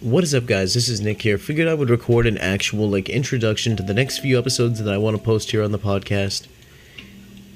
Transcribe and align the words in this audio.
What 0.00 0.24
is 0.24 0.34
up, 0.34 0.46
guys? 0.46 0.72
This 0.72 0.88
is 0.88 1.02
Nick 1.02 1.20
here. 1.20 1.36
Figured 1.36 1.68
I 1.68 1.74
would 1.74 1.90
record 1.90 2.26
an 2.26 2.38
actual 2.38 2.88
like 2.88 3.10
introduction 3.10 3.76
to 3.76 3.82
the 3.82 3.92
next 3.92 4.20
few 4.20 4.38
episodes 4.38 4.82
that 4.82 4.94
I 4.94 4.96
want 4.96 5.14
to 5.14 5.22
post 5.22 5.50
here 5.50 5.62
on 5.62 5.72
the 5.72 5.78
podcast. 5.78 6.48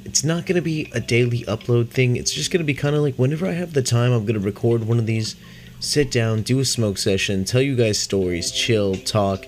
It's 0.05 0.23
not 0.23 0.45
going 0.45 0.57
to 0.57 0.61
be 0.61 0.91
a 0.93 1.01
daily 1.01 1.45
upload 1.45 1.89
thing. 1.89 2.17
It's 2.17 2.35
just 2.35 2.51
going 2.51 2.61
to 2.61 2.67
be 2.67 2.75
kind 2.75 2.95
of 2.95 3.01
like 3.01 3.15
whenever 3.15 3.47
I 3.47 3.53
have 3.53 3.73
the 3.73 3.81
time, 3.81 4.13
I'm 4.13 4.27
going 4.27 4.39
to 4.39 4.45
record 4.45 4.87
one 4.87 4.99
of 4.99 5.07
these, 5.07 5.37
sit 5.81 6.11
down, 6.11 6.43
do 6.43 6.61
a 6.61 6.67
smoke 6.67 6.99
session, 6.99 7.47
tell 7.47 7.63
you 7.63 7.75
guys 7.75 7.99
stories, 7.99 8.51
chill, 8.51 8.95
talk. 8.95 9.47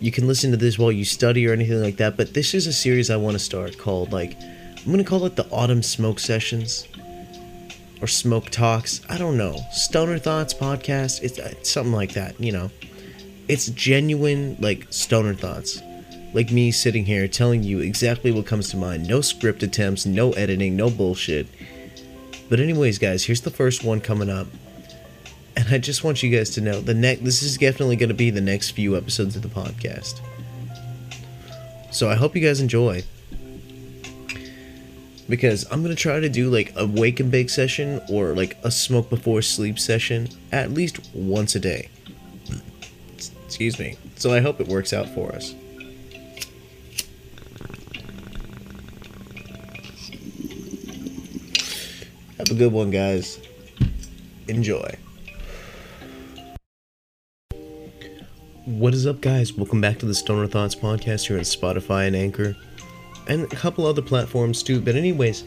You 0.00 0.10
can 0.10 0.26
listen 0.26 0.50
to 0.50 0.56
this 0.56 0.80
while 0.80 0.90
you 0.90 1.04
study 1.04 1.46
or 1.46 1.52
anything 1.52 1.80
like 1.80 1.98
that, 1.98 2.16
but 2.16 2.34
this 2.34 2.54
is 2.54 2.66
a 2.66 2.72
series 2.72 3.08
I 3.08 3.18
want 3.18 3.34
to 3.34 3.38
start 3.38 3.78
called 3.78 4.12
like 4.12 4.36
I'm 4.78 4.86
going 4.86 4.98
to 4.98 5.04
call 5.04 5.26
it 5.26 5.36
the 5.36 5.48
Autumn 5.52 5.84
Smoke 5.84 6.18
Sessions 6.18 6.88
or 8.02 8.08
Smoke 8.08 8.50
Talks. 8.50 9.00
I 9.08 9.16
don't 9.16 9.38
know. 9.38 9.56
Stoner 9.70 10.18
Thoughts 10.18 10.52
podcast. 10.52 11.22
It's, 11.22 11.38
it's 11.38 11.70
something 11.70 11.92
like 11.92 12.12
that, 12.14 12.38
you 12.40 12.50
know. 12.50 12.70
It's 13.48 13.68
genuine, 13.68 14.56
like, 14.60 14.88
stoner 14.90 15.34
thoughts. 15.34 15.80
Like 16.34 16.50
me 16.50 16.72
sitting 16.72 17.04
here 17.04 17.28
telling 17.28 17.62
you 17.62 17.78
exactly 17.78 18.32
what 18.32 18.46
comes 18.46 18.70
to 18.70 18.76
mind. 18.76 19.06
No 19.06 19.20
script 19.20 19.62
attempts, 19.62 20.04
no 20.04 20.32
editing, 20.32 20.74
no 20.74 20.90
bullshit. 20.90 21.46
But 22.48 22.58
anyways, 22.58 22.98
guys, 22.98 23.24
here's 23.24 23.42
the 23.42 23.50
first 23.50 23.84
one 23.84 24.00
coming 24.00 24.30
up. 24.30 24.46
And 25.56 25.68
I 25.68 25.78
just 25.78 26.02
want 26.02 26.22
you 26.22 26.36
guys 26.36 26.50
to 26.50 26.62
know 26.62 26.80
the 26.80 26.94
next 26.94 27.22
this 27.22 27.42
is 27.42 27.58
definitely 27.58 27.96
going 27.96 28.08
to 28.08 28.14
be 28.14 28.30
the 28.30 28.40
next 28.40 28.70
few 28.70 28.96
episodes 28.96 29.36
of 29.36 29.42
the 29.42 29.48
podcast. 29.48 30.20
So 31.90 32.08
I 32.08 32.14
hope 32.14 32.34
you 32.34 32.40
guys 32.40 32.60
enjoy 32.60 33.04
because 35.32 35.64
I'm 35.70 35.80
gonna 35.82 35.94
try 35.94 36.20
to 36.20 36.28
do 36.28 36.50
like 36.50 36.74
a 36.76 36.86
wake 36.86 37.18
and 37.18 37.30
bake 37.30 37.48
session 37.48 38.02
or 38.10 38.34
like 38.34 38.58
a 38.64 38.70
smoke 38.70 39.08
before 39.08 39.40
sleep 39.40 39.78
session 39.78 40.28
at 40.52 40.72
least 40.72 41.00
once 41.14 41.54
a 41.54 41.58
day. 41.58 41.88
Excuse 43.46 43.78
me. 43.78 43.96
So 44.16 44.30
I 44.30 44.40
hope 44.40 44.60
it 44.60 44.68
works 44.68 44.92
out 44.92 45.08
for 45.08 45.34
us. 45.34 45.54
Have 52.36 52.50
a 52.50 52.54
good 52.54 52.70
one, 52.74 52.90
guys. 52.90 53.40
Enjoy. 54.48 54.98
What 58.66 58.92
is 58.92 59.06
up, 59.06 59.22
guys? 59.22 59.54
Welcome 59.54 59.80
back 59.80 59.98
to 60.00 60.04
the 60.06 60.14
Stoner 60.14 60.46
Thoughts 60.46 60.74
podcast 60.74 61.28
here 61.28 61.38
on 61.38 61.44
Spotify 61.44 62.06
and 62.06 62.14
Anchor 62.14 62.54
and 63.32 63.50
a 63.50 63.56
couple 63.56 63.86
other 63.86 64.02
platforms 64.02 64.62
too. 64.62 64.80
But 64.80 64.94
anyways, 64.94 65.44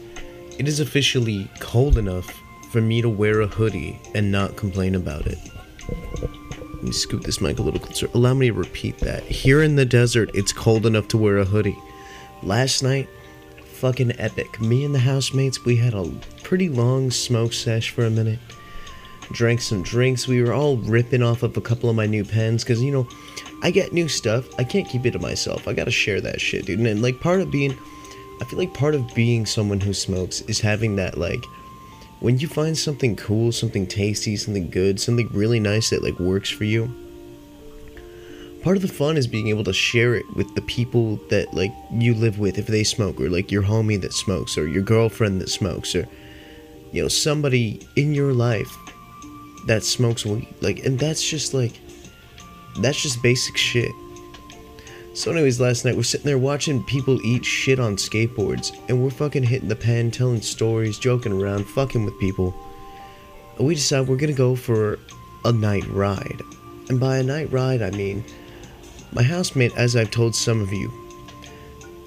it 0.58 0.66
is 0.66 0.80
officially 0.80 1.48
cold 1.60 1.98
enough 1.98 2.28
for 2.72 2.80
me 2.80 3.00
to 3.00 3.08
wear 3.08 3.40
a 3.40 3.46
hoodie 3.46 4.00
and 4.14 4.32
not 4.32 4.56
complain 4.56 4.96
about 4.96 5.26
it. 5.26 5.38
Let 6.74 6.82
me 6.82 6.92
scoot 6.92 7.22
this 7.22 7.40
mic 7.40 7.58
a 7.58 7.62
little 7.62 7.80
closer. 7.80 8.08
Allow 8.12 8.34
me 8.34 8.48
to 8.48 8.52
repeat 8.52 8.98
that. 8.98 9.22
Here 9.22 9.62
in 9.62 9.76
the 9.76 9.84
desert, 9.84 10.30
it's 10.34 10.52
cold 10.52 10.84
enough 10.84 11.06
to 11.08 11.16
wear 11.16 11.38
a 11.38 11.44
hoodie. 11.44 11.78
Last 12.42 12.82
night, 12.82 13.08
fucking 13.64 14.18
epic. 14.18 14.60
Me 14.60 14.84
and 14.84 14.94
the 14.94 14.98
housemates, 14.98 15.64
we 15.64 15.76
had 15.76 15.94
a 15.94 16.10
pretty 16.42 16.68
long 16.68 17.10
smoke 17.10 17.52
sesh 17.52 17.90
for 17.90 18.04
a 18.04 18.10
minute. 18.10 18.40
Drank 19.32 19.60
some 19.60 19.82
drinks. 19.82 20.28
We 20.28 20.42
were 20.42 20.52
all 20.52 20.76
ripping 20.76 21.22
off 21.22 21.42
of 21.42 21.56
a 21.56 21.60
couple 21.60 21.90
of 21.90 21.96
my 21.96 22.06
new 22.06 22.24
pens 22.24 22.62
because, 22.62 22.82
you 22.82 22.92
know, 22.92 23.08
I 23.62 23.70
get 23.70 23.92
new 23.92 24.08
stuff. 24.08 24.46
I 24.58 24.64
can't 24.64 24.88
keep 24.88 25.04
it 25.04 25.12
to 25.12 25.18
myself. 25.18 25.66
I 25.66 25.72
gotta 25.72 25.90
share 25.90 26.20
that 26.20 26.40
shit, 26.40 26.66
dude. 26.66 26.78
And, 26.78 27.02
like 27.02 27.20
part 27.20 27.40
of 27.40 27.50
being, 27.50 27.76
I 28.40 28.44
feel 28.44 28.58
like 28.58 28.72
part 28.74 28.94
of 28.94 29.14
being 29.14 29.44
someone 29.46 29.80
who 29.80 29.92
smokes 29.92 30.42
is 30.42 30.60
having 30.60 30.96
that 30.96 31.18
like, 31.18 31.44
when 32.20 32.38
you 32.38 32.48
find 32.48 32.76
something 32.76 33.16
cool, 33.16 33.52
something 33.52 33.86
tasty, 33.86 34.36
something 34.36 34.70
good, 34.70 35.00
something 35.00 35.28
really 35.32 35.60
nice 35.60 35.90
that 35.90 36.02
like 36.02 36.18
works 36.18 36.48
for 36.48 36.64
you. 36.64 36.90
Part 38.62 38.76
of 38.76 38.82
the 38.82 38.88
fun 38.88 39.16
is 39.16 39.26
being 39.26 39.48
able 39.48 39.64
to 39.64 39.72
share 39.72 40.14
it 40.14 40.24
with 40.34 40.54
the 40.54 40.62
people 40.62 41.16
that 41.28 41.52
like 41.54 41.72
you 41.92 42.14
live 42.14 42.38
with 42.38 42.58
if 42.58 42.66
they 42.66 42.84
smoke, 42.84 43.20
or 43.20 43.28
like 43.28 43.52
your 43.52 43.62
homie 43.62 44.00
that 44.00 44.12
smokes, 44.12 44.56
or 44.56 44.66
your 44.66 44.82
girlfriend 44.82 45.40
that 45.40 45.50
smokes, 45.50 45.94
or 45.94 46.08
you 46.90 47.02
know 47.02 47.08
somebody 47.08 47.86
in 47.96 48.14
your 48.14 48.32
life 48.32 48.76
that 49.66 49.84
smokes 49.84 50.24
weed. 50.24 50.48
Like, 50.60 50.84
and 50.84 50.98
that's 50.98 51.22
just 51.22 51.54
like 51.54 51.78
that's 52.80 53.00
just 53.00 53.22
basic 53.22 53.56
shit. 53.56 53.90
So, 55.14 55.30
anyways, 55.30 55.60
last 55.60 55.84
night 55.84 55.96
we're 55.96 56.02
sitting 56.02 56.26
there 56.26 56.38
watching 56.38 56.84
people 56.84 57.24
eat 57.24 57.44
shit 57.44 57.80
on 57.80 57.96
skateboards, 57.96 58.76
and 58.88 59.02
we're 59.02 59.10
fucking 59.10 59.44
hitting 59.44 59.68
the 59.68 59.76
pen, 59.76 60.10
telling 60.10 60.42
stories, 60.42 60.98
joking 60.98 61.32
around, 61.32 61.64
fucking 61.64 62.04
with 62.04 62.18
people. 62.20 62.54
And 63.56 63.66
we 63.66 63.74
decide 63.74 64.08
we're 64.08 64.16
gonna 64.16 64.34
go 64.34 64.54
for 64.54 64.98
a 65.44 65.52
night 65.52 65.86
ride. 65.88 66.42
And 66.88 67.00
by 67.00 67.18
a 67.18 67.22
night 67.22 67.50
ride, 67.50 67.82
I 67.82 67.90
mean 67.90 68.24
my 69.12 69.22
housemate, 69.22 69.76
as 69.76 69.96
I've 69.96 70.10
told 70.10 70.34
some 70.34 70.60
of 70.60 70.72
you, 70.72 70.92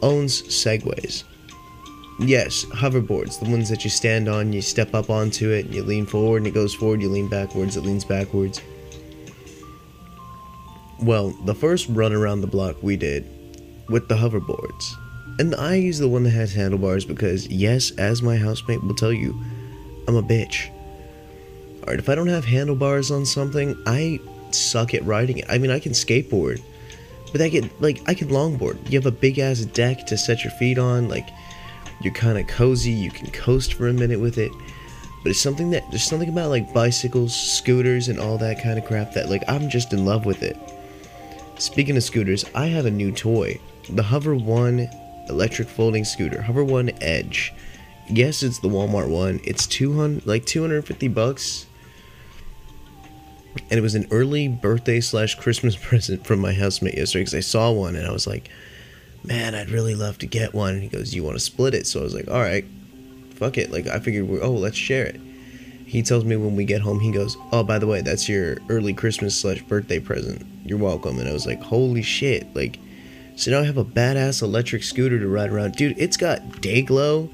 owns 0.02 0.44
Segways. 0.44 1.24
Yes, 2.19 2.66
hoverboards, 2.66 3.40
the 3.40 3.50
ones 3.50 3.69
that 3.69 3.85
you 3.85 3.90
stand 3.90 4.28
on, 4.28 4.52
you 4.52 4.62
step 4.62 4.94
up 4.94 5.09
onto 5.09 5.52
it, 5.52 5.66
and 5.66 5.74
you 5.74 5.84
lean 5.84 6.06
forward, 6.06 6.38
and 6.38 6.47
it 6.47 6.53
goes 6.53 6.74
forward, 6.74 7.02
you 7.02 7.07
lean 7.07 7.30
backwards, 7.30 7.78
it 7.78 7.85
leans 7.85 8.03
backwards. 8.03 8.62
Well, 11.02 11.30
the 11.46 11.56
first 11.56 11.88
run 11.88 12.12
around 12.12 12.41
the 12.41 12.47
block 12.47 12.75
we 12.84 12.97
did 12.97 13.25
with 13.88 14.09
the 14.09 14.16
hoverboards. 14.16 14.94
And 15.40 15.56
I 15.56 15.75
use 15.75 15.97
the 15.97 16.09
one 16.09 16.24
that 16.24 16.31
has 16.31 16.53
handlebars 16.53 17.06
because, 17.06 17.47
yes, 17.47 17.91
as 17.91 18.22
my 18.22 18.36
housemate 18.36 18.84
will 18.84 18.96
tell 18.96 19.13
you, 19.13 19.34
I'm 20.06 20.18
a 20.18 20.22
bitch. 20.22 20.69
Alright, 21.80 22.00
if 22.00 22.09
I 22.09 22.16
don't 22.16 22.28
have 22.28 22.44
handlebars 22.44 23.12
on 23.12 23.25
something, 23.25 23.81
I 23.88 24.19
suck 24.51 24.94
at 24.94 25.06
riding 25.06 25.38
it. 25.38 25.46
I 25.47 25.57
mean, 25.57 25.72
I 25.72 25.80
can 25.80 25.94
skateboard, 25.94 26.62
but 27.31 27.40
I 27.40 27.50
can, 27.50 27.69
like, 27.80 28.01
I 28.07 28.13
can 28.13 28.28
longboard. 28.28 28.91
You 28.91 29.00
have 29.00 29.06
a 29.06 29.12
big 29.12 29.40
ass 29.40 29.62
deck 29.62 30.06
to 30.07 30.18
set 30.18 30.44
your 30.44 30.51
feet 30.51 30.78
on, 30.78 31.07
like, 31.07 31.30
you're 32.02 32.14
kind 32.14 32.38
of 32.38 32.48
cozy, 32.48 32.92
you 32.92 33.12
can 33.12 33.30
coast 33.32 33.74
for 33.74 33.88
a 33.88 33.94
minute 33.94 34.20
with 34.20 34.38
it. 34.38 34.52
But 35.24 35.32
it's 35.32 35.42
something 35.42 35.70
that, 35.72 35.84
there's 35.90 36.04
something 36.04 36.30
about, 36.30 36.50
like, 36.50 36.74
bicycles, 36.74 37.36
scooters, 37.36 38.08
and 38.08 38.20
all 38.20 38.38
that 38.38 38.64
kind 38.64 38.80
of 38.80 38.86
crap 38.86 39.14
that, 39.14 39.30
like, 39.30 39.44
I'm 39.48 39.70
just 39.70 39.92
in 39.92 40.06
love 40.06 40.26
with 40.26 40.44
it. 40.44 40.58
Speaking 41.58 41.98
of 41.98 42.04
scooters, 42.04 42.46
I 42.56 42.68
have 42.68 42.86
a 42.86 42.92
new 42.92 43.12
toy. 43.12 43.60
The 43.90 44.04
Hover 44.04 44.36
One 44.36 44.90
electric 45.28 45.68
folding 45.68 46.06
scooter. 46.06 46.42
Hover 46.42 46.64
One 46.64 46.92
Edge. 47.02 47.54
Yes, 48.08 48.42
it's 48.42 48.60
the 48.60 48.70
Walmart 48.70 49.10
one. 49.10 49.40
It's 49.44 49.68
200 49.68 50.26
like 50.26 50.46
250 50.46 51.08
bucks. 51.10 51.68
And 53.70 53.78
it 53.78 53.81
was 53.81 53.96
an 53.96 54.08
early 54.10 54.48
birthday 54.48 55.00
slash 55.00 55.36
Christmas 55.36 55.76
present 55.81 56.26
from 56.26 56.40
my 56.40 56.54
housemate 56.54 56.98
yesterday 56.98 57.22
because 57.22 57.36
I 57.36 57.42
saw 57.42 57.72
one 57.72 57.96
and 57.96 58.08
I 58.08 58.12
was 58.12 58.26
like, 58.26 58.50
man, 59.24 59.56
I'd 59.56 59.69
really 59.69 59.96
love 59.96 60.18
to 60.19 60.28
get 60.28 60.53
one. 60.53 60.75
And 60.75 60.84
he 60.84 60.90
goes, 60.90 61.13
you 61.13 61.24
want 61.24 61.35
to 61.35 61.40
split 61.40 61.74
it? 61.74 61.88
So 61.88 62.00
I 62.00 62.03
was 62.03 62.13
like, 62.13 62.28
all 62.28 62.41
right, 62.41 62.66
fuck 63.35 63.57
it. 63.57 63.72
Like 63.72 63.88
I 63.88 64.00
figured, 64.00 64.30
oh, 64.41 64.52
let's 64.52 64.78
share 64.78 65.06
it. 65.06 65.19
He 65.85 66.03
tells 66.03 66.24
me 66.24 66.35
when 66.35 66.56
we 66.56 66.66
get 66.66 66.81
home, 66.81 67.00
he 67.00 67.12
goes, 67.12 67.35
oh, 67.52 67.63
by 67.63 67.80
the 67.80 67.88
way, 67.88 68.02
that's 68.02 68.30
your 68.30 68.57
early 68.69 68.94
Christmas 68.94 69.40
slash 69.40 69.63
birthday 69.63 70.00
present 70.00 70.46
you're 70.69 70.78
welcome. 70.78 71.18
And 71.19 71.28
I 71.28 71.34
was 71.34 71.47
like, 71.47 71.62
holy 71.62 72.03
shit. 72.03 72.56
Like, 72.56 72.80
so 73.35 73.52
now 73.52 73.62
I 73.62 73.63
have 73.63 73.78
a 73.78 73.85
badass 73.85 74.44
electric 74.44 74.84
scooter 74.84 75.19
to 75.19 75.28
ride 75.28 75.50
around. 75.50 75.74
Dude, 75.74 75.97
it's 75.97 76.18
got 76.18 76.62
day 76.62 76.81
glow. 76.84 77.30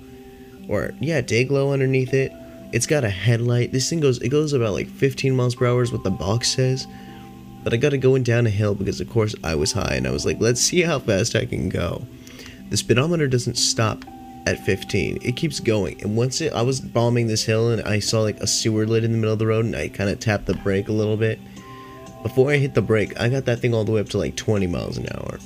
Or, 0.70 0.94
yeah, 1.00 1.22
day 1.22 1.44
glow 1.44 1.74
underneath 1.74 2.14
it. 2.14 2.32
It's 2.72 2.88
got 2.88 3.04
a 3.04 3.10
headlight. 3.10 3.72
This 3.72 3.90
thing 3.90 4.00
goes, 4.00 4.22
it 4.22 4.30
goes 4.30 4.54
about 4.54 4.74
like 4.74 4.88
15 4.88 5.36
miles 5.36 5.56
per 5.56 5.68
hour 5.68 5.84
is 5.84 5.92
what 5.92 6.04
the 6.04 6.12
box 6.12 6.50
says. 6.50 6.88
But 7.66 7.74
I 7.74 7.78
got 7.78 7.90
to 7.90 7.98
going 7.98 8.24
down 8.24 8.48
a 8.48 8.50
hill 8.50 8.76
because, 8.76 9.02
of 9.02 9.10
course, 9.10 9.36
I 9.44 9.56
was 9.56 9.74
high. 9.74 9.96
And 9.96 10.08
I 10.08 10.12
was 10.12 10.26
like, 10.26 10.40
let's 10.40 10.62
see 10.62 10.82
how 10.82 11.00
fast 11.00 11.36
I 11.36 11.46
can 11.46 11.68
go. 11.68 12.08
The 12.70 12.78
speedometer 12.78 13.28
doesn't 13.28 13.58
stop 13.58 14.06
at 14.46 14.66
15. 14.66 15.20
It 15.22 15.36
keeps 15.36 15.60
going. 15.60 16.02
And 16.02 16.16
once 16.16 16.40
it, 16.40 16.54
I 16.54 16.62
was 16.62 16.80
bombing 16.80 17.28
this 17.28 17.44
hill 17.44 17.72
and 17.72 17.82
I 17.82 18.00
saw 18.00 18.22
like 18.22 18.40
a 18.40 18.48
sewer 18.48 18.86
lid 18.86 19.04
in 19.04 19.12
the 19.12 19.18
middle 19.18 19.34
of 19.34 19.40
the 19.40 19.48
road 19.48 19.66
and 19.66 19.76
I 19.76 19.90
kind 19.90 20.10
of 20.10 20.22
tapped 20.22 20.46
the 20.46 20.54
brake 20.54 20.88
a 20.88 20.94
little 20.94 21.18
bit 21.18 21.40
before 22.26 22.52
I 22.52 22.58
hit 22.58 22.74
the 22.74 22.82
brake, 22.82 23.20
I 23.20 23.30
got 23.30 23.46
that 23.46 23.60
thing 23.60 23.76
all 23.76 23.84
the 23.84 23.92
way 23.92 24.02
up 24.02 24.10
to 24.10 24.18
like 24.18 24.36
20 24.36 24.66
miles 24.66 24.98
an 24.98 25.06
hour. 25.14 25.38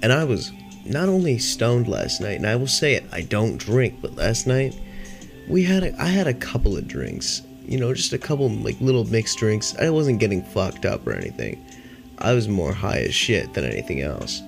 And 0.00 0.12
I 0.12 0.22
was 0.22 0.52
not 0.84 1.08
only 1.08 1.38
stoned 1.38 1.88
last 1.88 2.20
night, 2.20 2.36
and 2.36 2.46
I 2.46 2.54
will 2.54 2.68
say 2.68 2.94
it, 2.94 3.02
I 3.10 3.22
don't 3.22 3.56
drink, 3.56 3.98
but 4.00 4.14
last 4.14 4.46
night 4.46 4.78
we 5.48 5.64
had 5.64 5.82
a, 5.82 6.00
I 6.00 6.06
had 6.06 6.28
a 6.28 6.34
couple 6.34 6.76
of 6.76 6.86
drinks. 6.86 7.42
You 7.66 7.78
know, 7.78 7.94
just 7.94 8.12
a 8.12 8.18
couple 8.18 8.48
like 8.48 8.80
little 8.80 9.04
mixed 9.04 9.38
drinks. 9.38 9.76
I 9.76 9.90
wasn't 9.90 10.18
getting 10.18 10.42
fucked 10.42 10.84
up 10.84 11.06
or 11.06 11.12
anything. 11.12 11.64
I 12.18 12.34
was 12.34 12.48
more 12.48 12.72
high 12.72 13.00
as 13.00 13.14
shit 13.14 13.54
than 13.54 13.64
anything 13.64 14.00
else. 14.00 14.42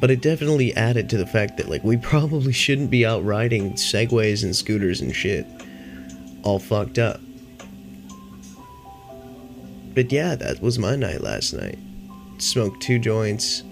But 0.00 0.10
it 0.10 0.20
definitely 0.20 0.74
added 0.76 1.08
to 1.10 1.16
the 1.16 1.26
fact 1.26 1.56
that 1.56 1.68
like 1.68 1.82
we 1.82 1.96
probably 2.12 2.52
shouldn't 2.52 2.90
be 2.90 3.06
out 3.06 3.24
riding 3.24 3.72
segways 3.72 4.44
and 4.44 4.54
scooters 4.54 5.00
and 5.00 5.14
shit 5.14 5.46
all 6.42 6.58
fucked 6.58 6.98
up. 6.98 7.20
But 9.94 10.12
yeah, 10.12 10.36
that 10.36 10.62
was 10.62 10.78
my 10.78 10.94
night 10.94 11.22
last 11.22 11.52
night. 11.52 11.78
Smoked 12.38 12.80
two 12.80 13.00
joints, 13.00 13.64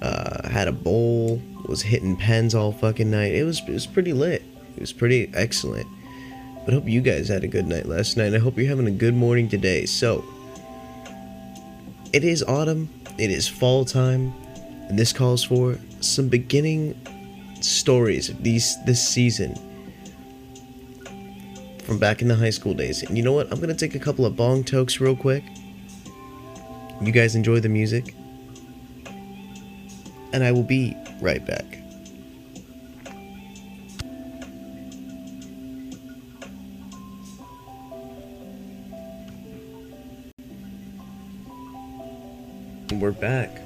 uh, 0.00 0.48
had 0.48 0.68
a 0.68 0.72
bowl, 0.72 1.42
was 1.66 1.82
hitting 1.82 2.16
pens 2.16 2.54
all 2.54 2.72
fucking 2.72 3.10
night. 3.10 3.34
It 3.34 3.44
was 3.44 3.60
it 3.60 3.72
was 3.72 3.86
pretty 3.86 4.12
lit. 4.12 4.42
It 4.76 4.80
was 4.80 4.92
pretty 4.92 5.30
excellent. 5.34 5.86
But 6.64 6.72
hope 6.72 6.88
you 6.88 7.00
guys 7.00 7.28
had 7.28 7.44
a 7.44 7.48
good 7.48 7.66
night 7.66 7.86
last 7.86 8.16
night. 8.16 8.34
I 8.34 8.38
hope 8.38 8.56
you're 8.56 8.68
having 8.68 8.86
a 8.86 8.90
good 8.90 9.14
morning 9.14 9.48
today. 9.48 9.84
So, 9.84 10.24
it 12.12 12.24
is 12.24 12.42
autumn, 12.44 12.88
it 13.18 13.30
is 13.30 13.46
fall 13.46 13.84
time, 13.84 14.32
and 14.88 14.98
this 14.98 15.12
calls 15.12 15.44
for 15.44 15.78
some 16.00 16.28
beginning 16.28 16.98
stories 17.60 18.28
of 18.28 18.42
these 18.42 18.76
this 18.84 19.06
season 19.06 19.54
from 21.84 21.98
back 21.98 22.22
in 22.22 22.28
the 22.28 22.34
high 22.34 22.50
school 22.50 22.72
days. 22.72 23.02
And 23.02 23.16
you 23.16 23.22
know 23.22 23.32
what? 23.32 23.52
I'm 23.52 23.60
gonna 23.60 23.74
take 23.74 23.94
a 23.94 23.98
couple 23.98 24.24
of 24.24 24.36
bong 24.36 24.64
tokes 24.64 25.00
real 25.00 25.16
quick. 25.16 25.44
You 27.02 27.12
guys 27.12 27.34
enjoy 27.34 27.60
the 27.60 27.68
music, 27.68 28.14
and 30.32 30.42
I 30.42 30.52
will 30.52 30.62
be 30.62 30.96
right 31.20 31.44
back. 31.44 31.83
We're 43.00 43.12
back. 43.12 43.60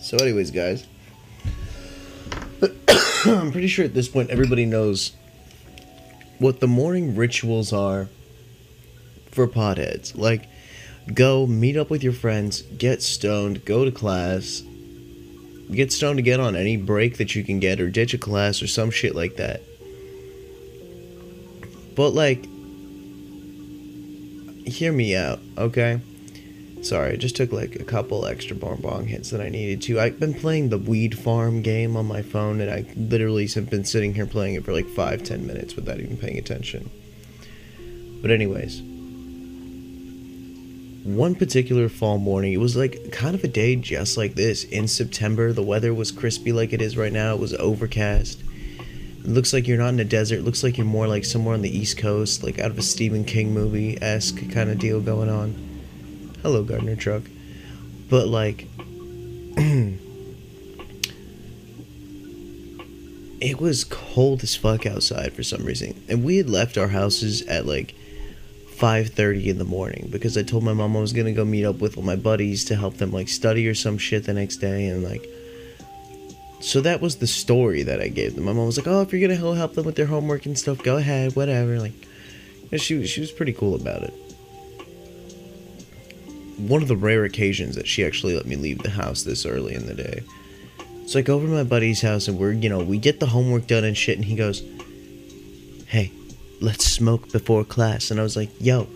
So, 0.00 0.16
anyways, 0.18 0.50
guys, 0.50 0.86
I'm 3.24 3.50
pretty 3.52 3.68
sure 3.68 3.84
at 3.84 3.94
this 3.94 4.08
point 4.08 4.30
everybody 4.30 4.66
knows 4.66 5.12
what 6.38 6.60
the 6.60 6.66
morning 6.68 7.16
rituals 7.16 7.72
are 7.72 8.08
for 9.30 9.48
potheads. 9.48 10.16
Like, 10.16 10.48
go 11.14 11.46
meet 11.46 11.76
up 11.76 11.88
with 11.88 12.02
your 12.02 12.12
friends, 12.12 12.62
get 12.62 13.02
stoned, 13.02 13.64
go 13.64 13.84
to 13.84 13.90
class, 13.90 14.62
get 15.72 15.92
stoned 15.92 16.18
to 16.18 16.22
get 16.22 16.40
on 16.40 16.56
any 16.56 16.76
break 16.76 17.18
that 17.18 17.34
you 17.34 17.44
can 17.44 17.60
get, 17.60 17.80
or 17.80 17.90
ditch 17.90 18.14
a 18.14 18.18
class, 18.18 18.62
or 18.62 18.66
some 18.66 18.90
shit 18.90 19.14
like 19.14 19.36
that. 19.36 19.62
But, 21.94 22.10
like, 22.10 22.46
hear 24.66 24.92
me 24.92 25.14
out, 25.16 25.40
okay? 25.58 26.00
Sorry, 26.82 27.12
I 27.12 27.16
just 27.16 27.36
took 27.36 27.52
like 27.52 27.76
a 27.76 27.84
couple 27.84 28.26
extra 28.26 28.56
bonbon 28.56 29.06
hits 29.06 29.30
that 29.30 29.40
I 29.40 29.48
needed 29.48 29.82
to. 29.82 30.00
I've 30.00 30.18
been 30.18 30.34
playing 30.34 30.70
the 30.70 30.78
Weed 30.78 31.16
Farm 31.16 31.62
game 31.62 31.96
on 31.96 32.06
my 32.06 32.22
phone, 32.22 32.60
and 32.60 32.70
I 32.70 32.84
literally 32.96 33.46
have 33.48 33.70
been 33.70 33.84
sitting 33.84 34.14
here 34.14 34.26
playing 34.26 34.54
it 34.54 34.64
for 34.64 34.72
like 34.72 34.88
five, 34.88 35.22
ten 35.22 35.46
minutes 35.46 35.76
without 35.76 36.00
even 36.00 36.16
paying 36.16 36.38
attention. 36.38 36.90
But, 38.20 38.30
anyways, 38.30 38.82
one 41.04 41.34
particular 41.34 41.88
fall 41.88 42.18
morning, 42.18 42.52
it 42.52 42.60
was 42.60 42.76
like 42.76 43.10
kind 43.10 43.34
of 43.34 43.42
a 43.44 43.48
day 43.48 43.76
just 43.76 44.16
like 44.16 44.34
this 44.34 44.64
in 44.64 44.88
September. 44.88 45.52
The 45.52 45.62
weather 45.62 45.92
was 45.92 46.12
crispy 46.12 46.52
like 46.52 46.72
it 46.72 46.82
is 46.82 46.96
right 46.96 47.12
now, 47.12 47.34
it 47.34 47.40
was 47.40 47.54
overcast. 47.54 48.40
It 48.40 49.28
looks 49.28 49.52
like 49.52 49.68
you're 49.68 49.78
not 49.78 49.90
in 49.90 50.00
a 50.00 50.04
desert, 50.04 50.40
it 50.40 50.44
looks 50.44 50.62
like 50.62 50.76
you're 50.76 50.86
more 50.86 51.06
like 51.06 51.24
somewhere 51.24 51.54
on 51.54 51.62
the 51.62 51.76
East 51.76 51.98
Coast, 51.98 52.42
like 52.42 52.58
out 52.58 52.70
of 52.70 52.78
a 52.78 52.82
Stephen 52.82 53.24
King 53.24 53.52
movie 53.52 54.00
esque 54.02 54.50
kind 54.50 54.70
of 54.70 54.78
deal 54.78 55.00
going 55.00 55.28
on 55.28 55.70
hello 56.42 56.62
Gardner 56.64 56.96
truck. 56.96 57.22
But 58.10 58.26
like 58.28 58.66
it 63.40 63.60
was 63.60 63.84
cold 63.84 64.42
as 64.42 64.56
fuck 64.56 64.84
outside 64.84 65.32
for 65.32 65.42
some 65.42 65.64
reason. 65.64 66.02
And 66.08 66.24
we 66.24 66.36
had 66.36 66.50
left 66.50 66.76
our 66.76 66.88
houses 66.88 67.42
at 67.42 67.64
like 67.66 67.94
5:30 68.82 69.46
in 69.46 69.58
the 69.58 69.64
morning 69.64 70.08
because 70.10 70.36
I 70.36 70.42
told 70.42 70.64
my 70.64 70.72
mom 70.72 70.96
I 70.96 71.00
was 71.00 71.12
to 71.12 71.32
go 71.32 71.44
meet 71.44 71.64
up 71.64 71.78
with 71.80 71.96
my 71.96 72.16
buddies 72.16 72.64
to 72.64 72.74
help 72.74 72.96
them 72.96 73.12
like 73.12 73.28
study 73.28 73.68
or 73.68 73.74
some 73.74 73.96
shit 73.96 74.24
the 74.24 74.34
next 74.34 74.56
day 74.56 74.86
and 74.86 75.04
like 75.04 75.24
so 76.60 76.80
that 76.80 77.00
was 77.00 77.16
the 77.16 77.26
story 77.26 77.84
that 77.84 78.00
I 78.00 78.08
gave 78.08 78.34
them. 78.34 78.44
My 78.44 78.52
mom 78.52 78.66
was 78.66 78.76
like, 78.76 78.86
"Oh, 78.86 79.02
if 79.02 79.12
you're 79.12 79.28
to 79.28 79.36
help 79.36 79.74
them 79.74 79.84
with 79.84 79.96
their 79.96 80.06
homework 80.06 80.46
and 80.46 80.58
stuff, 80.58 80.82
go 80.82 80.96
ahead, 80.96 81.36
whatever." 81.36 81.78
Like 81.78 81.92
she 82.76 83.06
she 83.06 83.20
was 83.20 83.30
pretty 83.30 83.52
cool 83.52 83.74
about 83.74 84.02
it 84.02 84.14
one 86.68 86.82
of 86.82 86.88
the 86.88 86.96
rare 86.96 87.24
occasions 87.24 87.74
that 87.74 87.88
she 87.88 88.04
actually 88.04 88.36
let 88.36 88.46
me 88.46 88.56
leave 88.56 88.78
the 88.82 88.90
house 88.90 89.22
this 89.22 89.44
early 89.44 89.74
in 89.74 89.86
the 89.86 89.94
day. 89.94 90.22
So 91.06 91.18
I 91.18 91.22
go 91.22 91.34
over 91.34 91.46
to 91.46 91.52
my 91.52 91.64
buddy's 91.64 92.00
house 92.00 92.28
and 92.28 92.38
we're, 92.38 92.52
you 92.52 92.68
know, 92.68 92.78
we 92.78 92.98
get 92.98 93.20
the 93.20 93.26
homework 93.26 93.66
done 93.66 93.84
and 93.84 93.96
shit, 93.96 94.16
and 94.16 94.24
he 94.24 94.36
goes, 94.36 94.62
Hey, 95.86 96.12
let's 96.62 96.84
smoke 96.84 97.30
before 97.32 97.64
class. 97.64 98.10
And 98.10 98.20
I 98.20 98.22
was 98.22 98.36
like, 98.36 98.50
Yo, 98.60 98.88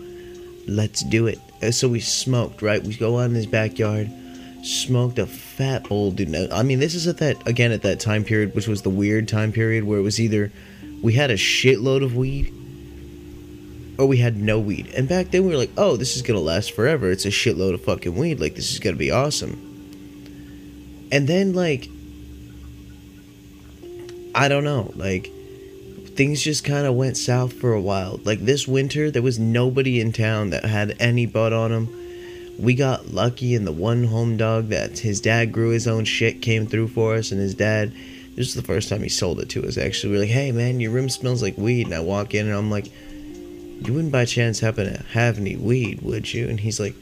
let's 0.67 1.03
do 1.03 1.27
it. 1.27 1.39
And 1.61 1.73
so 1.73 1.87
we 1.87 1.99
smoked, 1.99 2.61
right? 2.61 2.83
We 2.83 2.95
go 2.95 3.19
out 3.19 3.29
in 3.29 3.35
his 3.35 3.47
backyard, 3.47 4.09
smoked 4.63 5.19
a 5.19 5.25
fat 5.25 5.87
bowl, 5.87 6.11
dude. 6.11 6.29
No. 6.29 6.47
I 6.51 6.63
mean, 6.63 6.79
this 6.79 6.95
is 6.95 7.07
at 7.07 7.17
that, 7.17 7.47
again, 7.47 7.71
at 7.71 7.81
that 7.81 7.99
time 7.99 8.23
period, 8.23 8.55
which 8.55 8.67
was 8.67 8.81
the 8.83 8.89
weird 8.89 9.27
time 9.27 9.51
period 9.51 9.83
where 9.83 9.99
it 9.99 10.03
was 10.03 10.19
either 10.19 10.51
we 11.01 11.13
had 11.13 11.29
a 11.31 11.35
shitload 11.35 12.03
of 12.03 12.15
weed 12.15 12.53
or 13.97 14.05
we 14.05 14.17
had 14.17 14.37
no 14.37 14.59
weed. 14.59 14.87
And 14.95 15.07
back 15.07 15.31
then 15.31 15.43
we 15.43 15.51
were 15.51 15.57
like, 15.57 15.71
oh, 15.77 15.97
this 15.97 16.15
is 16.15 16.21
gonna 16.21 16.39
last 16.39 16.71
forever. 16.71 17.11
It's 17.11 17.25
a 17.25 17.29
shitload 17.29 17.73
of 17.73 17.83
fucking 17.83 18.15
weed. 18.15 18.39
Like 18.39 18.55
this 18.55 18.71
is 18.71 18.79
gonna 18.79 18.95
be 18.95 19.11
awesome. 19.11 19.63
And 21.11 21.27
then 21.27 21.53
like 21.53 21.89
I 24.35 24.47
don't 24.47 24.63
know, 24.63 24.91
like 24.95 25.31
things 26.17 26.41
just 26.41 26.65
kind 26.65 26.85
of 26.85 26.95
went 26.95 27.15
south 27.15 27.53
for 27.53 27.73
a 27.73 27.81
while. 27.81 28.19
Like 28.23 28.39
this 28.39 28.67
winter, 28.67 29.09
there 29.09 29.21
was 29.21 29.39
nobody 29.39 30.01
in 30.01 30.11
town 30.11 30.49
that 30.49 30.65
had 30.65 30.95
any 30.99 31.25
bud 31.25 31.53
on 31.53 31.71
them. 31.71 31.89
We 32.59 32.73
got 32.73 33.13
lucky, 33.13 33.53
and 33.55 33.67
the 33.67 33.71
one 33.71 34.05
home 34.05 34.35
dog 34.35 34.69
that 34.69 34.99
his 34.99 35.21
dad 35.21 35.51
grew 35.51 35.69
his 35.69 35.87
own 35.87 36.05
shit 36.05 36.41
came 36.41 36.65
through 36.65 36.89
for 36.89 37.15
us, 37.15 37.31
and 37.31 37.39
his 37.39 37.53
dad. 37.53 37.93
This 38.35 38.49
is 38.49 38.55
the 38.55 38.63
first 38.63 38.89
time 38.89 39.01
he 39.01 39.09
sold 39.09 39.39
it 39.39 39.49
to 39.49 39.65
us. 39.65 39.77
Actually, 39.77 40.11
we 40.11 40.17
are 40.17 40.21
like, 40.21 40.29
"Hey, 40.29 40.51
man, 40.51 40.79
your 40.79 40.91
room 40.91 41.09
smells 41.09 41.41
like 41.41 41.57
weed." 41.57 41.87
And 41.87 41.95
I 41.95 41.99
walk 41.99 42.33
in, 42.33 42.47
and 42.47 42.55
I'm 42.55 42.69
like, 42.69 42.91
you 43.81 43.93
wouldn't 43.93 44.11
by 44.11 44.25
chance 44.25 44.59
happen 44.59 44.91
to 44.91 45.03
have 45.11 45.37
any 45.37 45.55
weed, 45.55 46.01
would 46.01 46.33
you? 46.33 46.47
And 46.47 46.59
he's 46.59 46.79
like, 46.79 46.95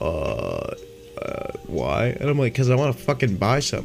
uh, 0.00 0.74
uh 1.20 1.52
why? 1.66 2.16
And 2.20 2.28
I'm 2.28 2.38
like, 2.38 2.52
because 2.52 2.70
I 2.70 2.74
want 2.74 2.96
to 2.96 3.02
fucking 3.02 3.36
buy 3.36 3.60
some. 3.60 3.84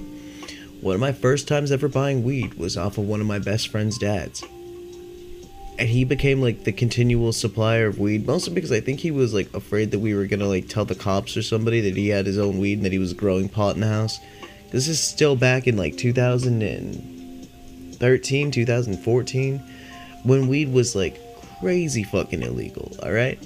One 0.81 0.95
of 0.95 1.01
my 1.01 1.13
first 1.13 1.48
times 1.48 1.72
ever 1.72 1.88
buying 1.88 2.24
weed 2.24 2.56
was 2.56 2.77
off 2.77 2.98
of 2.98 3.06
one 3.06 3.22
of 3.22 3.27
my 3.27 3.39
best 3.39 3.69
friend's 3.69 3.98
dads. 3.98 4.44
And 5.77 5.89
he 5.89 6.06
became 6.06 6.42
like 6.42 6.63
the 6.63 6.72
continual 6.72 7.33
supplier 7.33 7.88
of 7.88 8.00
weed, 8.00 8.25
mostly 8.25 8.54
because 8.54 8.72
I 8.72 8.80
think 8.80 9.01
he 9.01 9.12
was 9.12 9.33
like 9.33 9.54
afraid 9.54 9.92
that 9.92 10.00
we 10.00 10.13
were 10.13 10.25
gonna 10.25 10.48
like 10.48 10.69
tell 10.69 10.86
the 10.86 10.95
cops 10.95 11.36
or 11.36 11.42
somebody 11.42 11.81
that 11.81 11.98
he 11.98 12.07
had 12.10 12.25
his 12.25 12.38
own 12.38 12.60
weed 12.60 12.77
and 12.77 12.86
that 12.86 12.94
he 12.94 13.00
was 13.00 13.13
growing 13.13 13.50
pot 13.50 13.75
in 13.75 13.81
the 13.81 13.88
house. 13.88 14.22
This 14.72 14.88
is 14.88 15.00
still 15.00 15.36
back 15.36 15.67
in 15.67 15.77
like 15.77 15.98
2013, 15.98 18.51
2014, 18.51 19.60
when 20.24 20.48
weed 20.48 20.72
was 20.72 20.96
like 20.96 21.20
crazy 21.60 22.03
fucking 22.03 22.41
illegal, 22.41 22.96
alright? 23.03 23.38